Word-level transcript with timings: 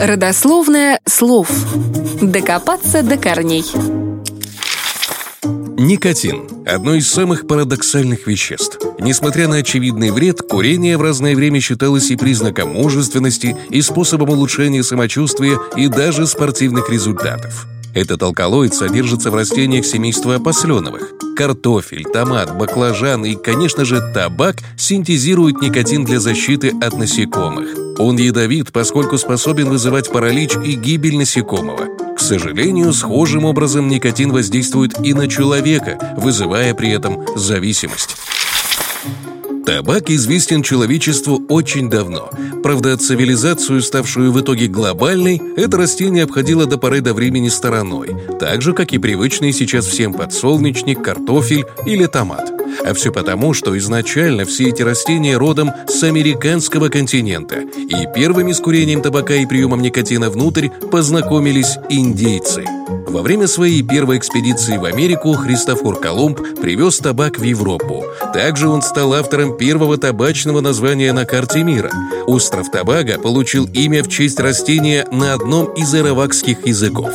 Родословное 0.00 0.98
слов. 1.04 1.50
Докопаться 2.22 3.02
до 3.02 3.18
корней. 3.18 3.66
Никотин– 5.76 6.48
одно 6.66 6.94
из 6.94 7.06
самых 7.06 7.46
парадоксальных 7.46 8.26
веществ. 8.26 8.78
Несмотря 8.98 9.46
на 9.46 9.56
очевидный 9.56 10.10
вред, 10.10 10.40
курение 10.40 10.96
в 10.96 11.02
разное 11.02 11.36
время 11.36 11.60
считалось 11.60 12.10
и 12.10 12.16
признаком 12.16 12.70
мужественности, 12.70 13.54
и 13.68 13.82
способом 13.82 14.30
улучшения 14.30 14.82
самочувствия 14.82 15.58
и 15.76 15.88
даже 15.88 16.26
спортивных 16.26 16.88
результатов. 16.88 17.66
Этот 17.94 18.22
алкалоид 18.22 18.74
содержится 18.74 19.30
в 19.30 19.34
растениях 19.34 19.84
семейства 19.84 20.36
опосленовых. 20.36 21.12
Картофель, 21.36 22.04
томат, 22.04 22.56
баклажан 22.56 23.24
и, 23.24 23.34
конечно 23.34 23.84
же, 23.84 24.00
табак 24.14 24.56
синтезируют 24.76 25.60
никотин 25.60 26.04
для 26.04 26.20
защиты 26.20 26.72
от 26.80 26.96
насекомых. 26.96 27.68
Он 27.98 28.16
ядовит, 28.16 28.72
поскольку 28.72 29.18
способен 29.18 29.68
вызывать 29.68 30.10
паралич 30.10 30.52
и 30.64 30.74
гибель 30.74 31.16
насекомого. 31.16 32.14
К 32.14 32.20
сожалению, 32.20 32.92
схожим 32.92 33.44
образом 33.44 33.88
никотин 33.88 34.32
воздействует 34.32 34.92
и 35.04 35.14
на 35.14 35.28
человека, 35.28 36.14
вызывая 36.16 36.74
при 36.74 36.90
этом 36.90 37.24
зависимость. 37.36 38.16
Табак 39.70 40.10
известен 40.10 40.64
человечеству 40.64 41.44
очень 41.48 41.88
давно. 41.88 42.28
Правда, 42.60 42.96
цивилизацию, 42.96 43.80
ставшую 43.82 44.32
в 44.32 44.40
итоге 44.40 44.66
глобальной, 44.66 45.40
это 45.56 45.76
растение 45.76 46.24
обходило 46.24 46.66
до 46.66 46.76
поры 46.76 47.00
до 47.00 47.14
времени 47.14 47.48
стороной, 47.48 48.16
так 48.40 48.62
же, 48.62 48.72
как 48.72 48.92
и 48.92 48.98
привычный 48.98 49.52
сейчас 49.52 49.86
всем 49.86 50.12
подсолнечник, 50.12 51.04
картофель 51.04 51.66
или 51.86 52.06
томат. 52.06 52.52
А 52.84 52.94
все 52.94 53.12
потому, 53.12 53.54
что 53.54 53.78
изначально 53.78 54.44
все 54.44 54.70
эти 54.70 54.82
растения 54.82 55.36
родом 55.36 55.70
с 55.86 56.02
американского 56.02 56.88
континента, 56.88 57.60
и 57.60 58.12
первыми 58.12 58.50
с 58.50 58.58
курением 58.58 59.02
табака 59.02 59.34
и 59.34 59.46
приемом 59.46 59.82
никотина 59.82 60.30
внутрь 60.30 60.68
познакомились 60.90 61.76
индейцы. 61.88 62.64
Во 63.10 63.22
время 63.22 63.48
своей 63.48 63.82
первой 63.82 64.18
экспедиции 64.18 64.76
в 64.76 64.84
Америку 64.84 65.32
Христофор 65.32 65.98
Колумб 65.98 66.38
привез 66.60 66.98
табак 66.98 67.40
в 67.40 67.42
Европу. 67.42 68.04
Также 68.32 68.68
он 68.68 68.82
стал 68.82 69.14
автором 69.14 69.56
первого 69.56 69.98
табачного 69.98 70.60
названия 70.60 71.12
на 71.12 71.24
карте 71.24 71.64
мира. 71.64 71.90
Остров 72.28 72.70
Табага 72.70 73.18
получил 73.18 73.68
имя 73.74 74.04
в 74.04 74.08
честь 74.08 74.38
растения 74.38 75.08
на 75.10 75.34
одном 75.34 75.74
из 75.74 75.92
аравакских 75.92 76.64
языков. 76.64 77.12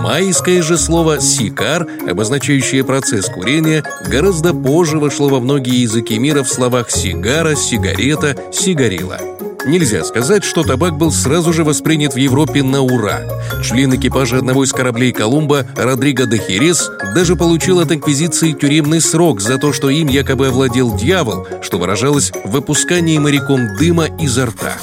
Майское 0.00 0.60
же 0.60 0.76
слово 0.76 1.20
«сикар», 1.20 1.86
обозначающее 2.08 2.82
процесс 2.82 3.26
курения, 3.26 3.84
гораздо 4.08 4.52
позже 4.52 4.98
вошло 4.98 5.28
во 5.28 5.38
многие 5.38 5.82
языки 5.82 6.18
мира 6.18 6.42
в 6.42 6.48
словах 6.48 6.90
«сигара», 6.90 7.54
«сигарета», 7.54 8.36
«сигарила». 8.52 9.37
Нельзя 9.68 10.02
сказать, 10.02 10.44
что 10.44 10.62
табак 10.62 10.96
был 10.96 11.12
сразу 11.12 11.52
же 11.52 11.62
воспринят 11.62 12.14
в 12.14 12.16
Европе 12.16 12.62
на 12.62 12.80
ура. 12.80 13.20
Член 13.62 13.94
экипажа 13.94 14.38
одного 14.38 14.64
из 14.64 14.72
кораблей 14.72 15.12
Колумба, 15.12 15.66
Родриго 15.76 16.24
де 16.24 16.38
Херес, 16.38 16.90
даже 17.14 17.36
получил 17.36 17.78
от 17.78 17.92
Инквизиции 17.92 18.52
тюремный 18.52 19.02
срок 19.02 19.42
за 19.42 19.58
то, 19.58 19.74
что 19.74 19.90
им 19.90 20.08
якобы 20.08 20.46
овладел 20.46 20.96
дьявол, 20.96 21.46
что 21.60 21.78
выражалось 21.78 22.32
в 22.46 22.50
выпускании 22.50 23.18
моряком 23.18 23.76
дыма 23.76 24.06
изо 24.18 24.46
рта. 24.46 24.78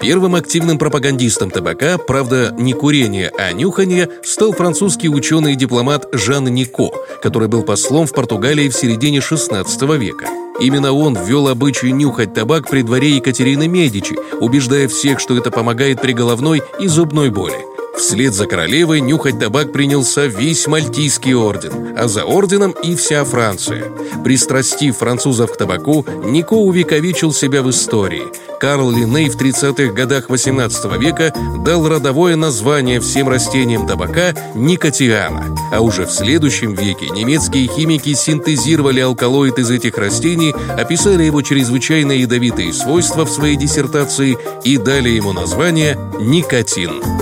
Первым 0.00 0.36
активным 0.36 0.78
пропагандистом 0.78 1.50
табака, 1.50 1.98
правда, 1.98 2.54
не 2.58 2.72
курение, 2.72 3.30
а 3.38 3.52
нюхание, 3.52 4.08
стал 4.24 4.52
французский 4.52 5.10
ученый 5.10 5.52
и 5.52 5.56
дипломат 5.56 6.06
Жан 6.14 6.46
Нико, 6.46 6.92
который 7.22 7.48
был 7.48 7.62
послом 7.62 8.06
в 8.06 8.14
Португалии 8.14 8.70
в 8.70 8.74
середине 8.74 9.18
XVI 9.18 9.98
века. 9.98 10.45
Именно 10.58 10.92
он 10.92 11.14
ввел 11.16 11.48
обычай 11.48 11.92
нюхать 11.92 12.32
табак 12.34 12.68
при 12.68 12.82
дворе 12.82 13.16
Екатерины 13.16 13.68
Медичи, 13.68 14.16
убеждая 14.40 14.88
всех, 14.88 15.20
что 15.20 15.36
это 15.36 15.50
помогает 15.50 16.00
при 16.00 16.12
головной 16.12 16.62
и 16.80 16.86
зубной 16.86 17.30
боли. 17.30 17.75
Вслед 17.96 18.34
за 18.34 18.46
королевой 18.46 19.00
нюхать 19.00 19.38
табак 19.38 19.72
принялся 19.72 20.26
весь 20.26 20.66
Мальтийский 20.66 21.34
орден, 21.34 21.94
а 21.96 22.08
за 22.08 22.24
орденом 22.24 22.72
и 22.72 22.94
вся 22.94 23.24
Франция. 23.24 23.90
Пристрастив 24.22 24.98
французов 24.98 25.52
к 25.52 25.56
табаку, 25.56 26.04
Нико 26.24 26.54
увековечил 26.54 27.32
себя 27.32 27.62
в 27.62 27.70
истории. 27.70 28.24
Карл 28.60 28.90
Линней 28.90 29.28
в 29.28 29.36
30-х 29.36 29.92
годах 29.92 30.28
18 30.28 30.98
века 31.00 31.32
дал 31.64 31.88
родовое 31.88 32.36
название 32.36 33.00
всем 33.00 33.28
растениям 33.28 33.86
табака 33.86 34.34
никотиана. 34.54 35.56
А 35.72 35.80
уже 35.80 36.06
в 36.06 36.10
следующем 36.10 36.74
веке 36.74 37.08
немецкие 37.10 37.66
химики 37.66 38.14
синтезировали 38.14 39.00
алкалоид 39.00 39.58
из 39.58 39.70
этих 39.70 39.96
растений, 39.98 40.54
описали 40.76 41.24
его 41.24 41.42
чрезвычайно 41.42 42.12
ядовитые 42.12 42.72
свойства 42.72 43.24
в 43.24 43.30
своей 43.30 43.56
диссертации 43.56 44.36
и 44.64 44.76
дали 44.76 45.10
ему 45.10 45.32
название 45.32 45.98
никотин. 46.20 47.15